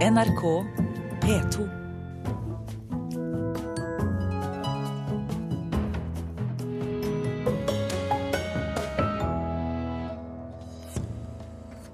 [0.00, 0.64] NRK
[1.20, 1.68] P2.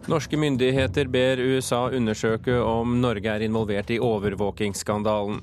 [0.07, 5.43] Norske myndigheter ber USA undersøke om Norge er involvert i overvåkingsskandalen.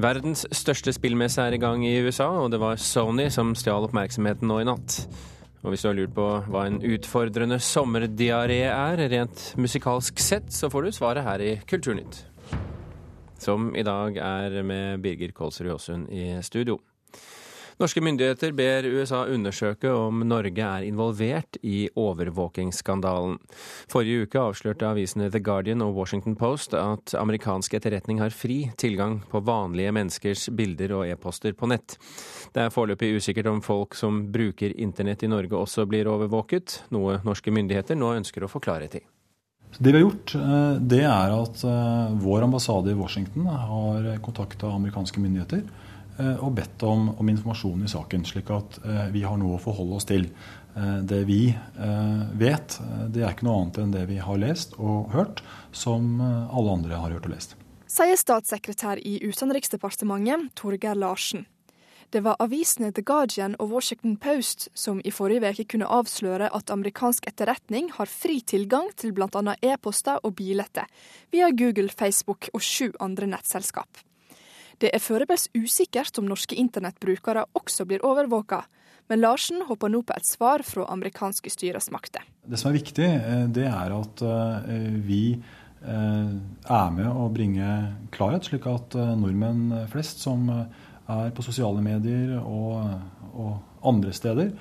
[0.00, 4.48] Verdens største spillmesse er i gang i USA, og det var Sony som stjal oppmerksomheten
[4.48, 5.02] nå i natt.
[5.64, 10.68] Og hvis du har lurt på hva en utfordrende sommerdiaré er, rent musikalsk sett, så
[10.68, 12.18] får du svaret her i Kulturnytt.
[13.40, 16.76] Som i dag er med Birger Kolsrud Jåsund i studio.
[17.80, 23.40] Norske myndigheter ber USA undersøke om Norge er involvert i overvåkingsskandalen.
[23.90, 29.18] Forrige uke avslørte avisene The Guardian og Washington Post at amerikansk etterretning har fri tilgang
[29.30, 31.96] på vanlige menneskers bilder og e-poster på nett.
[32.54, 37.18] Det er foreløpig usikkert om folk som bruker internett i Norge også blir overvåket, noe
[37.26, 39.02] norske myndigheter nå ønsker å få klarhet i.
[39.74, 44.70] Det vi har gjort, eh, det er at eh, vår ambassade i Washington har kontakta
[44.70, 45.64] amerikanske myndigheter
[46.40, 49.98] og bedt om, om, informasjon i saken, slik at eh, vi har noe å forholde
[49.98, 50.28] oss til.
[50.76, 51.40] Eh, det vi
[52.38, 52.78] vet,
[53.14, 56.98] det er ikke noe annet enn det vi har lest og hørt, som alle andre
[56.98, 57.56] har hørt og lest.
[57.90, 61.44] Sier statssekretær i Utenriksdepartementet, Torgeir Larsen.
[62.14, 66.70] Det var avisene The Guardian og Washington Post som i forrige uke kunne avsløre at
[66.70, 69.56] amerikansk etterretning har fri tilgang til bl.a.
[69.62, 70.86] e-poster og billetter
[71.34, 74.04] via Google, Facebook og sju andre nettselskap.
[74.82, 78.64] Det er foreløpig usikkert om norske internettbrukere også blir overvåka,
[79.10, 82.24] men Larsen håper nå på et svar fra amerikanske styresmakter.
[82.44, 87.70] Det som er viktig, eh, det er at eh, vi eh, er med å bringe
[88.14, 92.94] klarhet, slik at nordmenn flest som er på sosiale medier og,
[93.34, 94.54] og andre steder,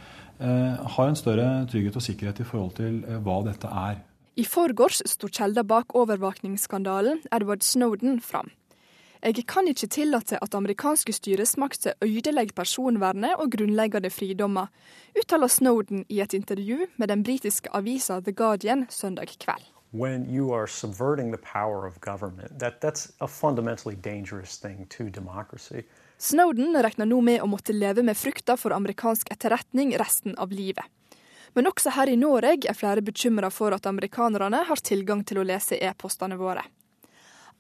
[0.44, 4.02] har en større trygghet og sikkerhet i forhold til hva dette er.
[4.36, 8.50] I forgårs sto kjelder bak overvåkningsskandalen, Edward Snowden, fram.
[9.24, 14.68] Jeg kan ikke tillate at amerikanske styresmakter ødelegger personvernet og grunnleggende fridommer,
[15.16, 19.64] uttaler Snowden i et intervju med den britiske avisa The Guardian søndag kveld.
[19.94, 25.04] When you are subverting the power of government, that, that's a fundamentally dangerous thing to
[25.04, 25.88] democracy.
[26.18, 30.84] Snowden regner nå med å måtte leve med frykta for amerikansk etterretning resten av livet.
[31.56, 35.48] Men også her i Norge er flere bekymra for at amerikanerne har tilgang til å
[35.48, 36.68] lese e-postene våre.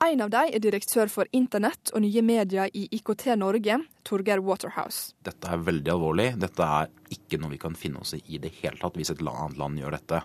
[0.01, 5.13] En av dem er direktør for internett og nye medier i IKT Norge, Torgeir Waterhouse.
[5.23, 6.27] Dette er veldig alvorlig.
[6.41, 9.21] Dette er ikke noe vi kan finne oss i i det hele tatt hvis et
[9.21, 10.23] annet land gjør dette.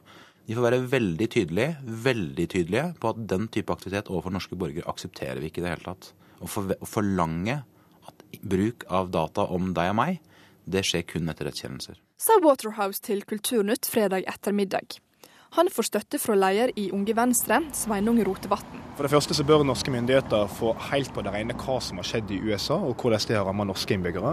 [0.49, 4.89] De får være veldig tydelige, veldig tydelige på at den type aktivitet overfor norske borgere
[4.89, 6.13] aksepterer vi ikke i det hele tatt.
[6.41, 6.49] Å
[6.89, 7.59] forlange
[8.09, 10.23] at bruk av data om deg og meg,
[10.65, 12.01] det skjer kun etter rettskjennelser.
[12.19, 14.99] Sa Waterhouse til Kulturnytt fredag ettermiddag.
[15.61, 18.88] Han får støtte fra leder i Unge Venstre, Sveinung Rotevatn.
[18.99, 22.07] For det første så bør norske myndigheter få helt på det rene hva som har
[22.09, 24.33] skjedd i USA, og hvordan det har rammet norske innbyggere.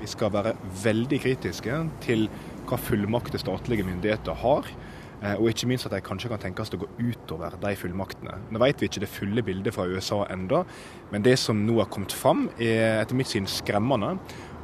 [0.00, 2.24] Vi skal være veldig kritiske til
[2.66, 4.66] hva fullmakter statlige myndigheter har.
[5.20, 8.34] Eh, og ikke minst at de kanskje kan tenkes å gå utover de fullmaktene.
[8.50, 10.64] Nå vet vi ikke det fulle bildet fra USA enda,
[11.14, 14.16] men det som nå har kommet fram er etter mitt syn skremmende.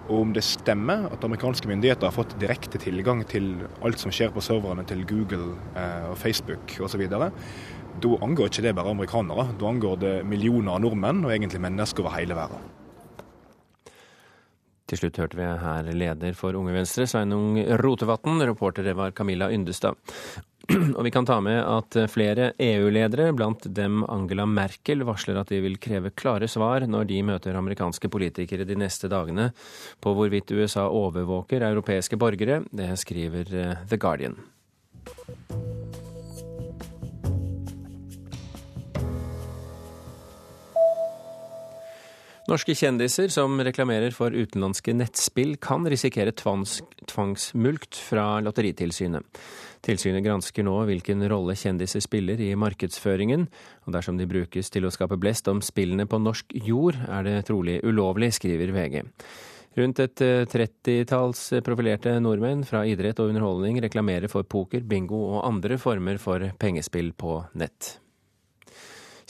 [0.09, 3.53] Og om det stemmer at amerikanske myndigheter har fått direkte tilgang til
[3.87, 7.07] alt som skjer på serverne til Google eh, og Facebook osv.,
[8.03, 9.47] da angår ikke det bare amerikanere.
[9.59, 12.67] Da angår det millioner av nordmenn og egentlig mennesker over hele verden.
[14.87, 18.39] Til slutt hørte vi her leder for Unge Venstre, Sveinung Rotevatn.
[18.47, 19.99] Reportere var Camilla Yndestad.
[20.97, 25.61] Og vi kan ta med at flere EU-ledere, blant dem Angela Merkel, varsler at de
[25.63, 29.53] vil kreve klare svar når de møter amerikanske politikere de neste dagene
[30.03, 32.65] på hvorvidt USA overvåker europeiske borgere.
[32.71, 34.39] Det skriver eh, The Guardian.
[42.47, 46.77] Norske kjendiser som reklamerer for utenlandske nettspill, kan risikere tvangs,
[47.11, 49.41] tvangsmulkt fra Lotteritilsynet.
[49.83, 53.49] Tilsynet gransker nå hvilken rolle kjendiser spiller i markedsføringen,
[53.83, 57.37] og dersom de brukes til å skape blest om spillene på norsk jord, er det
[57.51, 59.03] trolig ulovlig, skriver VG.
[59.77, 65.43] Rundt et eh, trettitalls profilerte nordmenn fra idrett og underholdning reklamerer for poker, bingo og
[65.51, 67.97] andre former for pengespill på nett.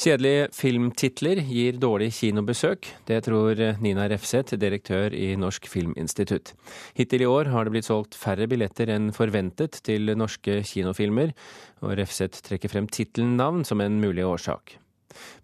[0.06, 2.86] Kjedelige filmtitler gir dårlig kinobesøk.
[3.08, 6.52] Det tror Nina Refseth, direktør i Norsk Filminstitutt.
[6.94, 11.34] Hittil i år har det blitt solgt færre billetter enn forventet til norske kinofilmer,
[11.82, 14.76] og Refseth trekker frem tittelnavn som en mulig årsak.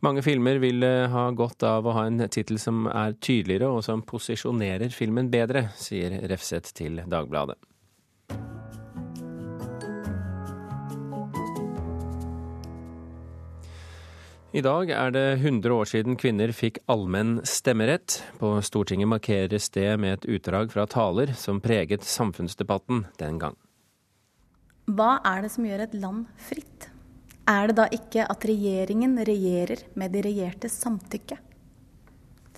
[0.06, 4.06] Mange filmer vil ha godt av å ha en tittel som er tydeligere og som
[4.06, 7.58] posisjonerer filmen bedre, sier Refseth til Dagbladet.
[14.52, 18.18] I dag er det 100 år siden kvinner fikk allmenn stemmerett.
[18.36, 23.56] På Stortinget markeres det med et utdrag fra taler som preget samfunnsdebatten den gang.
[24.92, 26.90] Hva er det som gjør et land fritt?
[27.48, 31.40] Er det da ikke at regjeringen regjerer med de regjertes samtykke?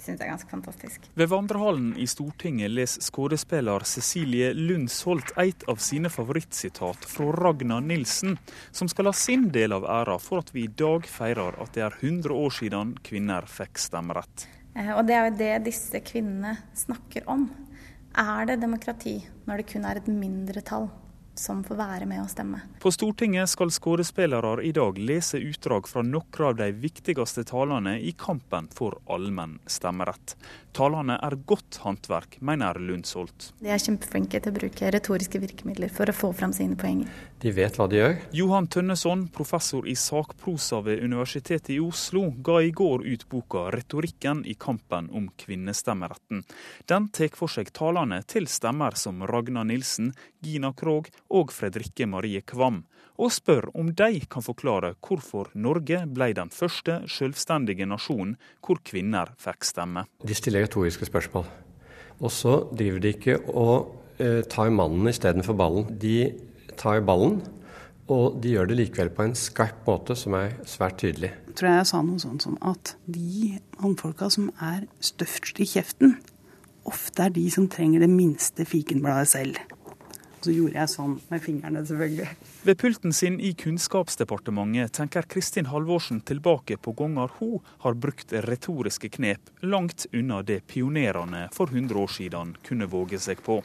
[0.04, 1.08] Syns jeg er ganske fantastisk.
[1.18, 8.38] Ved vandrehallen i Stortinget leser skuespiller Cecilie Lundsholt et av sine favorittsitat fra Ragna Nilsen,
[8.70, 11.86] som skal ha sin del av æra for at vi i dag feirer at det
[11.86, 14.48] er 100 år siden kvinner fikk stemmerett.
[14.74, 17.48] Eh, og det er jo det disse kvinnene snakker om.
[18.14, 19.18] Er det demokrati
[19.48, 20.88] når det kun er et mindretall
[21.34, 22.60] som får være med å stemme.
[22.80, 28.14] På Stortinget skal skuespillere i dag lese utdrag fra noen av de viktigste talene i
[28.18, 30.36] kampen for allmenn stemmerett.
[30.74, 33.52] Talene er godt håndverk, mener Lundsholt.
[33.62, 37.10] De er kjempeflinke til å bruke retoriske virkemidler for å få fram sine poenger.
[37.44, 38.16] De vet hva de gjør.
[38.34, 44.42] Johan Tønneson, professor i sakprosa ved Universitetet i Oslo, ga i går ut boka 'Retorikken
[44.46, 46.42] i kampen om kvinnestemmeretten'.
[46.88, 52.42] Den tar for seg talene til stemmer som Ragna Nilsen, Gina Krog og Fredrikke Marie
[52.44, 52.82] Kvam
[53.14, 58.34] og spør om de kan forklare hvorfor Norge ble den første selvstendige nasjonen
[58.64, 60.06] hvor kvinner fikk stemme.
[60.24, 61.46] De stiller retoriske spørsmål.
[62.20, 65.88] Og så driver de ikke og eh, tar mannen istedenfor ballen.
[65.98, 66.34] De
[66.78, 67.40] tar ballen,
[68.10, 71.32] og de gjør det likevel på en skarp måte som er svært tydelig.
[71.48, 76.18] Jeg tror jeg sa noe sånt som at de mannfolka som er størst i kjeften,
[76.84, 79.60] ofte er de som trenger det minste fikenbladet selv.
[80.44, 82.26] Så gjorde jeg sånn med fingrene, selvfølgelig.
[82.68, 89.08] Ved pulten sin i Kunnskapsdepartementet tenker Kristin Halvorsen tilbake på ganger hun har brukt retoriske
[89.16, 93.62] knep langt unna det pionerene for 100 år siden kunne våge seg på.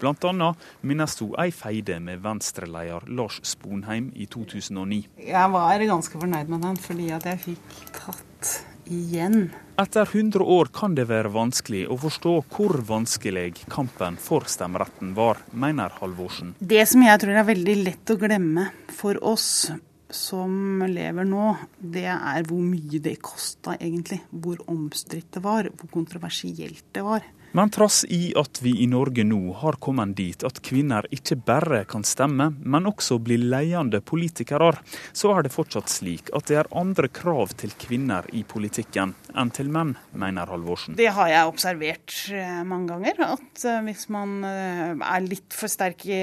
[0.00, 5.04] Blant annet minnes hun ei feide med Venstre-leder Lars Sponheim i 2009.
[5.30, 8.56] Jeg var ganske fornøyd med den, fordi at jeg fikk tatt
[8.86, 9.50] igjen.
[9.76, 15.42] Etter 100 år kan det være vanskelig å forstå hvor vanskelig kampen for stemmeretten var,
[15.52, 16.54] mener Halvorsen.
[16.58, 19.68] Det som jeg tror er veldig lett å glemme for oss
[20.12, 24.20] som lever nå, det er hvor mye det kosta egentlig.
[24.30, 27.26] Hvor omstridt det var, hvor kontroversielt det var.
[27.52, 31.84] Men trass i at vi i Norge nå har kommet dit at kvinner ikke bare
[31.88, 34.72] kan stemme, men også bli ledende politikere,
[35.16, 39.52] så er det fortsatt slik at det er andre krav til kvinner i politikken enn
[39.54, 40.96] til menn, mener Halvorsen.
[40.98, 43.22] Det har jeg observert eh, mange ganger.
[43.36, 46.20] At eh, hvis man eh, er litt for sterk i,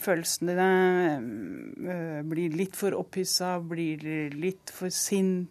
[0.00, 0.68] følelsene
[2.26, 4.02] blir litt for opphissa, blir
[4.34, 5.50] litt for sint,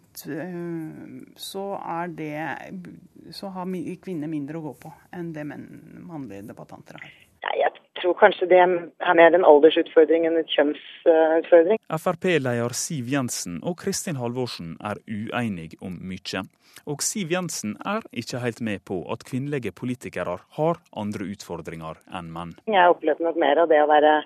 [1.36, 2.34] så er det
[3.32, 3.68] så har
[4.02, 7.14] kvinner mindre å gå på enn det mannlige debattanter har.
[7.56, 11.80] Jeg tror kanskje det er mer en aldersutfordring enn en kjønnsutfordring.
[11.88, 16.44] Frp-leder Siv Jensen og Kristin Halvorsen er uenige om mye.
[16.86, 22.32] Og Siv Jensen er ikke helt med på at kvinnelige politikere har andre utfordringer enn
[22.34, 22.56] menn.
[22.68, 24.16] Jeg opplever nok mer av det å være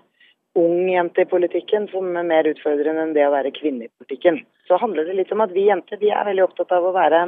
[0.59, 4.43] ung jente i politikken som er mer utfordrende enn det å være kvinne i politikken.
[4.67, 7.23] Så handler det litt om at vi jenter vi er veldig opptatt av å være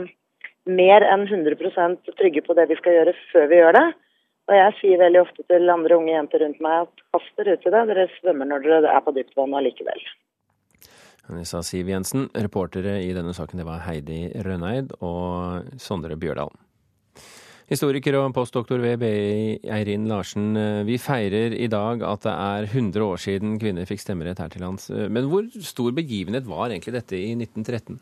[0.69, 3.87] mer enn 100% trygge på det vi skal gjøre før vi gjør det.
[4.51, 7.67] Og jeg sier veldig ofte til andre unge jenter rundt meg at kast dere ut
[7.67, 10.03] i det, dere svømmer når dere er på dypt vann allikevel.
[11.33, 12.27] Det sa Siv Jensen.
[12.35, 16.51] Reportere i denne saken det var Heidi Røneid og Sondre Bjørdal.
[17.71, 20.51] Historiker og postdoktor ved BI Eirin Larsen,
[20.85, 24.67] vi feirer i dag at det er 100 år siden kvinner fikk stemmerett her til
[24.67, 24.91] lands.
[24.91, 27.97] Men hvor stor begivenhet var egentlig dette i 1913?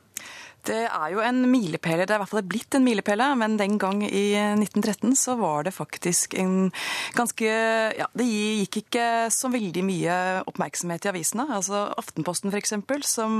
[0.66, 2.02] Det er jo en milepæl.
[2.02, 5.64] Det er i hvert fall blitt en milepæl, men den gang i 1913 så var
[5.64, 6.72] det faktisk en
[7.16, 7.48] ganske
[7.96, 10.16] Ja, det gikk ikke så veldig mye
[10.50, 11.46] oppmerksomhet i avisene.
[11.48, 12.74] Altså Aftenposten f.eks.,
[13.08, 13.38] som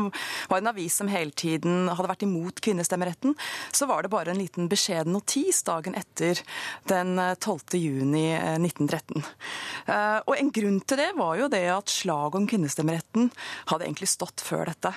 [0.49, 3.37] var en avis som hele tiden hadde vært imot kvinnestemmeretten,
[3.73, 6.41] så var det bare en liten beskjeden notis dagen etter
[6.89, 7.77] den 12.
[7.77, 9.21] juni 1913.
[9.87, 13.31] Eh, og en grunn til det var jo det at slaget om kvinnestemmeretten
[13.71, 14.95] hadde egentlig stått før dette.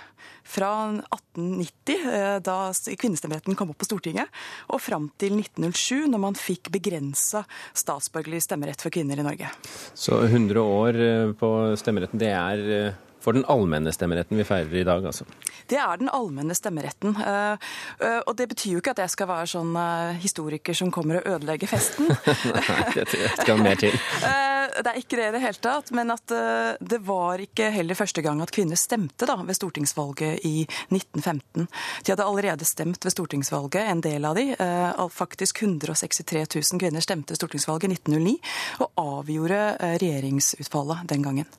[0.47, 0.71] Fra
[1.11, 2.12] 1890 Eh,
[2.43, 4.29] da kvinnestemmeretten kom opp på Stortinget,
[4.69, 7.43] og fram til 1907, når man fikk begrensa
[7.77, 9.49] statsborgerlig stemmerett for kvinner i Norge.
[9.93, 14.81] Så 100 år eh, på stemmeretten, det er eh, for den allmenne stemmeretten vi feirer
[14.81, 15.23] i dag, altså?
[15.71, 17.13] Det er den allmenne stemmeretten.
[17.15, 19.77] Og det betyr jo ikke at jeg skal være sånn
[20.19, 22.11] historiker som kommer og ødelegger festen.
[22.57, 23.95] Nei, det skal mer til.
[24.81, 25.91] det er ikke det i det hele tatt.
[25.95, 30.45] Men at uh, det var ikke heller første gang at kvinner stemte da, ved stortingsvalget
[30.47, 31.67] i 1915.
[32.03, 34.47] De hadde allerede stemt ved stortingsvalget, en del av de.
[34.59, 38.35] Uh, faktisk 163 000 kvinner stemte ved stortingsvalget i 1909,
[38.83, 41.49] og avgjorde uh, regjeringsutfallet den gangen.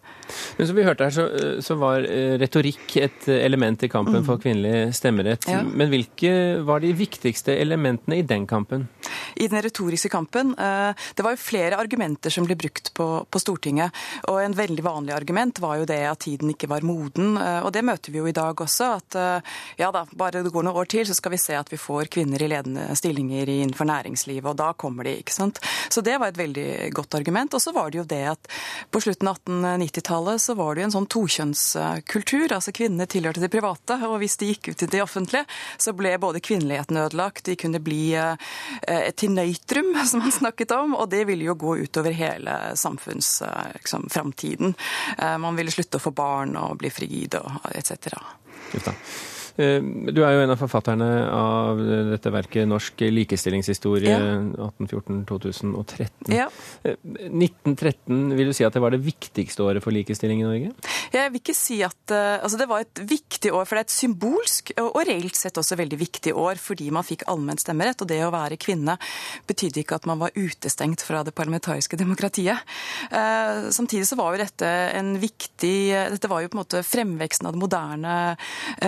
[0.58, 1.24] Men som vi hørte her, så,
[1.64, 2.04] så var
[2.40, 4.26] retorikk et element i kampen mm.
[4.26, 5.44] for kvinnelig stemmerett.
[5.50, 5.60] Ja.
[5.64, 8.86] Men hvilke var de viktigste elementene i den kampen?
[9.36, 10.54] I den retoriske kampen?
[10.56, 13.94] Det var jo flere argumenter som ble brukt på, på, Stortinget.
[14.30, 17.36] Og en veldig vanlig argument var jo det at tiden ikke var moden.
[17.40, 18.90] Eh, og det møter vi jo i dag også.
[18.98, 21.72] At eh, ja da, bare det går noen år til, så skal vi se at
[21.72, 24.50] vi får kvinner i ledende stillinger innenfor næringslivet.
[24.52, 25.60] Og da kommer de, ikke sant.
[25.88, 27.54] Så det var et veldig godt argument.
[27.54, 28.50] Og så var det jo det at
[28.90, 32.54] på slutten av 1890-tallet så var det jo en sånn tokjønnskultur.
[32.54, 35.44] Altså kvinnene tilhørte det private, og hvis de gikk ut i det offentlige,
[35.78, 38.36] så ble både kvinneligheten ødelagt, de kunne bli eh,
[38.88, 44.74] et tinøytrum, som han snakket om, og det ville jo gå utover hele samfunnsframtiden.
[44.74, 47.92] Liksom, eh, man ville slutte å få barn og bli frigid og etc.
[49.54, 49.78] Eh,
[50.10, 51.78] du er jo en av forfatterne av
[52.10, 54.18] dette verket 'Norsk likestillingshistorie ja.
[54.66, 56.34] 1814-2013'.
[56.34, 56.48] Ja.
[56.82, 60.72] 1913, eh, vil du si at det var det viktigste året for likestilling i Norge?
[61.14, 63.88] Jeg vil ikke si at eh, altså Det var et viktig år, for det er
[63.88, 68.00] et symbolsk og reelt sett også veldig viktig år fordi man fikk allmenn stemmerett.
[68.02, 68.98] Og det å være kvinne
[69.46, 72.58] betydde ikke at man var utestengt fra det parlamentariske demokratiet.
[73.74, 75.76] Samtidig så var jo dette en viktig
[76.14, 78.14] Dette var jo på en måte fremveksten av det moderne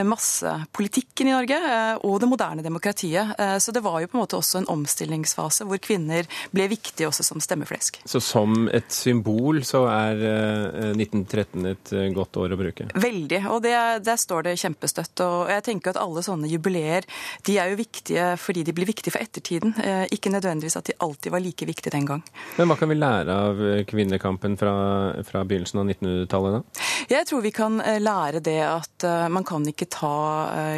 [0.07, 3.35] masse politikken i Norge eh, og det moderne demokratiet.
[3.39, 7.09] Eh, så det var jo på en måte også en omstillingsfase hvor kvinner ble viktige
[7.09, 8.01] også som stemmeflesk.
[8.05, 10.23] Så som et symbol så er
[10.93, 12.89] 1913 eh, et godt år å bruke?
[12.95, 13.75] Veldig, og det,
[14.07, 15.25] der står det kjempestøtt.
[15.25, 17.07] Og jeg tenker at alle sånne jubileer
[17.47, 19.75] de er jo viktige fordi de blir viktige for ettertiden.
[20.13, 22.23] Ikke nødvendigvis at de alltid var like viktige den gang.
[22.57, 24.75] Men hva kan vi lære av kvinnekampen fra,
[25.27, 26.85] fra begynnelsen av 1900-tallet da?
[27.13, 30.17] Jeg tror vi kan lære det at man kan ikke ta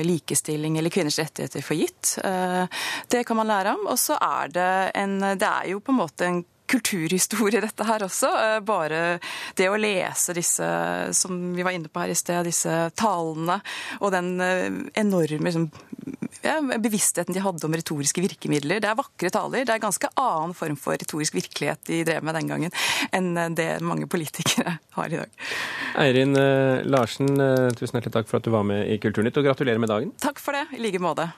[0.05, 2.19] likestilling eller kvinners rettigheter for gitt.
[2.25, 2.65] Eh,
[3.09, 3.89] det kan man lære om.
[3.93, 8.05] Og så er det en Det er jo på en måte en kulturhistorie, dette her
[8.05, 8.33] også.
[8.45, 9.19] Eh, bare
[9.57, 10.69] det å lese disse,
[11.17, 13.61] som vi var inne på her i sted, disse talene,
[14.01, 14.37] og den
[14.95, 15.71] enorme liksom,
[16.45, 18.83] ja, bevisstheten de hadde om retoriske virkemidler.
[18.83, 19.67] Det er vakre taler.
[19.67, 22.77] Det er ganske annen form for retorisk virkelighet de drev med den gangen,
[23.15, 25.45] enn det mange politikere har i dag.
[26.05, 29.51] Eirin eh, Larsen, eh, tusen hjertelig takk for at du var med i Kulturnytt, og
[29.51, 30.15] gratulerer med dagen.
[30.23, 30.69] Takk for det.
[30.77, 31.31] I like måte.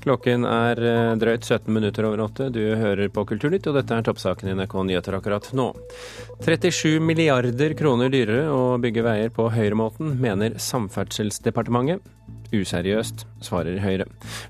[0.00, 2.48] Klokken er eh, drøyt 17 minutter over åtte.
[2.54, 5.66] Du hører på Kulturnytt, og dette er toppsaken i NRK Nyheter akkurat nå.
[6.40, 12.00] 37 milliarder kroner dyrere å bygge veier på høyremåten, mener Samferdselsdepartementet.
[12.50, 14.08] Useriøst, svarer Høyre.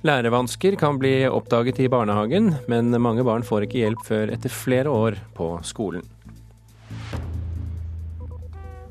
[0.08, 4.88] Lærevansker kan bli oppdaget i barnehagen, men mange barn får ikke hjelp før etter flere
[4.88, 6.06] år på skolen.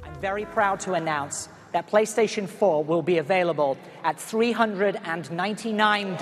[0.04, 6.18] I'm very proud to announce that PlayStation 4 will be available at $399.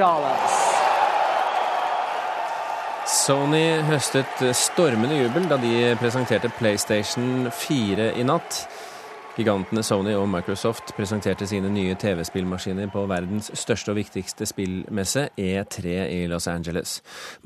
[3.08, 8.68] Sony høstet stormende jubel da de presenterte PlayStation 4 i natt.
[9.38, 15.94] Gigantene Sony og Microsoft presenterte sine nye TV-spillmaskiner på verdens største og viktigste spillmesse, E3
[16.15, 16.96] i Los Angeles.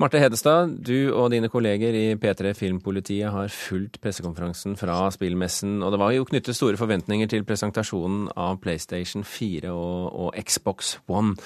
[0.00, 5.92] Marte Hedestad, du og dine kolleger i P3 Filmpolitiet har fulgt pressekonferansen fra spillmessen, og
[5.92, 11.36] det var jo knyttet store forventninger til presentasjonen av PlayStation 4 og, og Xbox One.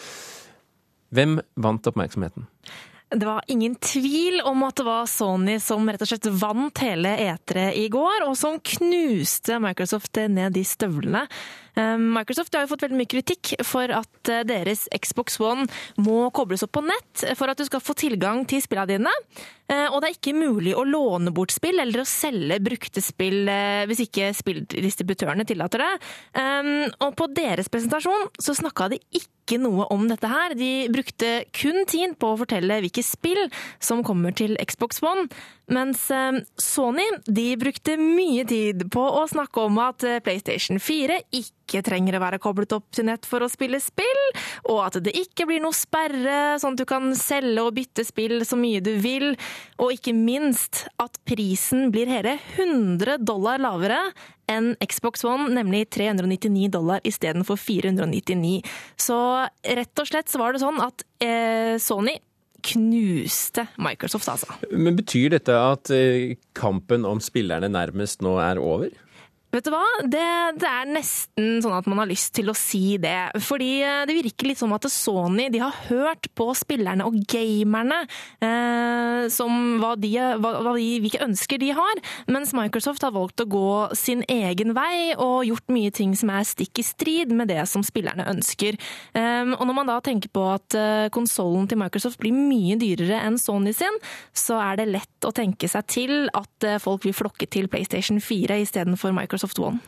[1.10, 2.46] Hvem vant oppmerksomheten?
[3.08, 7.12] Det var ingen tvil om at det var Sony som rett og slett vant hele
[7.22, 11.22] E3 i går, og som knuste Microsoft ned i støvlene.
[11.78, 15.68] Ehm, Microsoft har jo fått veldig mye kritikk for at eh, deres Xbox One
[16.02, 19.14] må kobles opp på nett for at du skal få tilgang til spillene dine.
[19.68, 23.46] Eh, og det er ikke mulig å låne bort spill eller å selge brukte spill
[23.52, 25.94] eh, hvis ikke spilldistributørene tillater det.
[27.04, 30.56] Og på deres presentasjon så snakka de ikke ikke noe om dette her.
[30.58, 33.46] De brukte kun tid på å fortelle hvilke spill
[33.78, 35.28] som kommer til Xbox One,
[35.72, 41.18] mens eh, Sony de brukte mye tid på å snakke om at eh, PlayStation 4
[41.34, 44.22] ikke trenger å være koblet opp til nett for å spille spill,
[44.70, 48.38] og at det ikke blir noe sperre, sånn at du kan selge og bytte spill
[48.46, 49.32] så mye du vil,
[49.82, 54.00] og ikke minst at prisen blir hele 100 dollar lavere
[54.46, 58.62] enn Xbox One, nemlig 399 dollar istedenfor 499.
[59.00, 59.18] Så
[59.66, 62.14] rett og slett så var det sånn at eh, Sony
[62.64, 64.56] knuste Microsoft, altså.
[64.72, 68.94] Men Betyr dette at eh, kampen om spillerne nærmest nå er over?
[69.56, 69.84] Vet du hva?
[70.04, 70.24] Det,
[70.60, 73.30] det, er nesten sånn at man har lyst til å si det.
[73.40, 78.02] Fordi eh, det virker litt som at Sony de har hørt på spillerne og gamerne
[78.44, 80.10] eh, som hva de,
[80.42, 82.02] hva, hva de, hvilke ønsker de har.
[82.28, 86.44] Mens Microsoft har valgt å gå sin egen vei og gjort mye ting som er
[86.44, 88.76] stikk i strid med det som spillerne ønsker.
[89.16, 93.22] Eh, og når man da tenker på at uh, konsollen til Microsoft blir mye dyrere
[93.24, 93.96] enn Sony sin,
[94.36, 98.20] så er det lett å tenke seg til at uh, folk vil flokke til PlayStation
[98.20, 99.78] 4 istedenfor Microsoft One.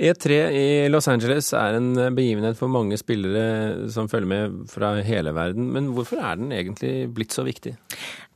[0.00, 5.34] E3 i Los Angeles er en begivenhet for mange spillere som følger med fra hele
[5.36, 5.68] verden.
[5.74, 7.74] Men hvorfor er den egentlig blitt så viktig?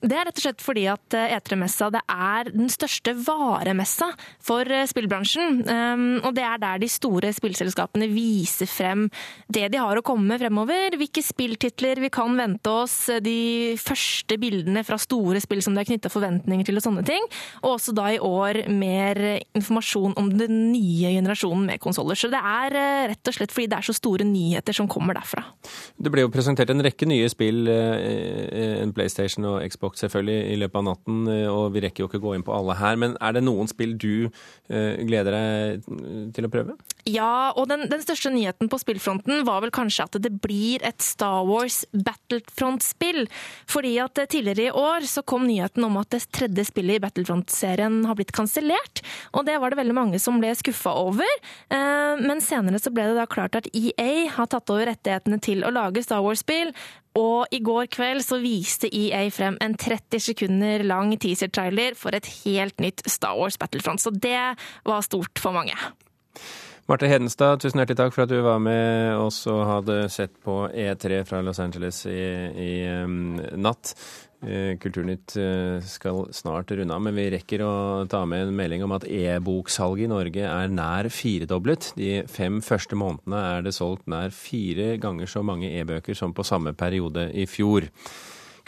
[0.03, 4.09] Det er rett og slett fordi at E3-messa er den største varemessa
[4.43, 5.61] for eh, spillbransjen.
[5.63, 9.07] Um, og det er der de store spillselskapene viser frem
[9.53, 10.97] det de har å komme med fremover.
[10.99, 15.91] Hvilke spilltitler vi kan vente oss, de første bildene fra store spill som det er
[15.93, 17.29] knytta forventninger til og sånne ting.
[17.63, 19.23] Og også da i år mer
[19.55, 22.19] informasjon om den nye generasjonen med konsoller.
[22.19, 25.15] Så det er eh, rett og slett fordi det er så store nyheter som kommer
[25.19, 25.47] derfra.
[25.95, 30.53] Det ble jo presentert en rekke nye spill, eh, en PlayStation og Xbox Xbox selvfølgelig
[30.53, 32.97] i løpet av natten, eh, og vi rekker jo ikke gå inn på alle her.
[32.97, 36.77] Men er det noen spill du uh, gleder deg til å prøve?
[37.09, 41.03] Ja, og den, den, største nyheten på spillfronten var vel kanskje at det blir et
[41.03, 43.25] Star Wars Battlefront-spill.
[43.67, 48.05] Fordi at tidligere i år så kom nyheten om at det tredje spillet i Battlefront-serien
[48.07, 49.03] har blitt kansellert.
[49.35, 51.27] Og det var det veldig mange som ble skuffa over.
[51.75, 55.67] Uh, men senere så ble det da klart at EA har tatt over rettighetene til
[55.67, 56.71] å lage Star Wars-spill,
[57.19, 62.31] og i går kveld så viste EA frem en 30 sekunder lang teaser-trailer for et
[62.47, 64.01] helt nytt Star Wars Battlefront.
[64.01, 64.55] Så det
[64.87, 65.77] var stort for mange.
[66.91, 70.65] Marte Hedenstad, tusen hjertelig takk for at du var med oss og hadde sett på
[70.67, 72.25] E3 fra Los Angeles i,
[72.59, 72.73] i
[73.05, 73.93] um, natt.
[74.43, 77.75] Eh, Kulturnytt eh, skal snart runde av, men vi rekker å
[78.11, 81.93] ta med en melding om at e-boksalget i Norge er nær firedoblet.
[81.95, 86.47] De fem første månedene er det solgt nær fire ganger så mange e-bøker som på
[86.49, 87.87] samme periode i fjor.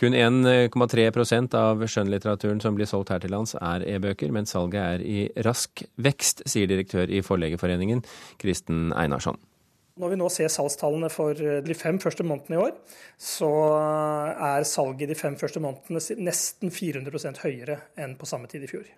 [0.00, 5.04] Kun 1,3% av skjønnlitteraturen som blir solgt her til lands er e-bøker, men salget er
[5.06, 8.02] i rask vekst, sier direktør i Forleggerforeningen,
[8.42, 9.38] Kristen Einarsson.
[9.94, 12.72] Når vi nå ser salgstallene for eh, de fem første månedene i år,
[13.20, 13.50] så
[14.42, 18.88] er salget de fem første månedene nesten 400% høyere enn på samme tid i fjor.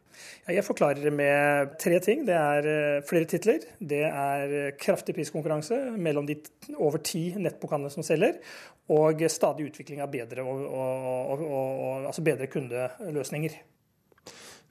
[0.48, 2.24] Jeg forklarer det med tre ting.
[2.24, 3.68] Det er eh, flere titler.
[3.76, 6.38] Det er eh, kraftig priskonkurranse mellom de
[6.78, 8.40] over ti nettbokhandlene som selger,
[8.88, 13.60] og stadig utvikling av bedre, og, og, og, altså bedre kundeløsninger.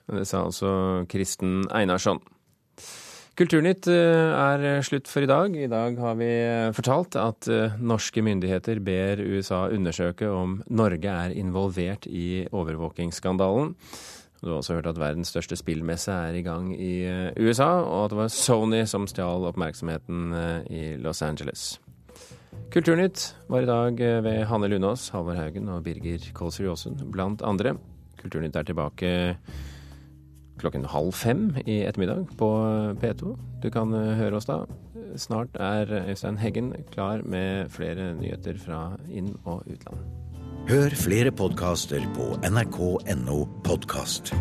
[0.10, 0.72] Det sa altså
[1.12, 2.24] Kristen Einarsson.
[3.36, 5.56] Kulturnytt eh, er slutt for i dag.
[5.60, 6.28] I dag har vi
[6.78, 13.74] fortalt at eh, norske myndigheter ber USA undersøke om Norge er involvert i overvåkingsskandalen.
[14.40, 18.06] Du har også hørt at verdens største spillmesse er i gang i eh, USA, og
[18.06, 20.32] at det var Sony som stjal oppmerksomheten
[20.72, 21.74] i Los Angeles.
[22.72, 27.76] Kulturnytt var i dag ved Hanne Lunås, Halvor Haugen og Birger Kolsrud Aasen blant andre.
[28.24, 29.16] Kulturnytt er tilbake
[30.62, 32.50] klokken halv fem i ettermiddag på
[33.02, 33.36] P2.
[33.64, 34.64] Du kan eh, høre oss da.
[35.20, 40.02] Snart er Øystein Heggen klar med flere nyheter fra inn- og utland.
[40.70, 44.34] Hør flere podkaster på nrk.no podkast.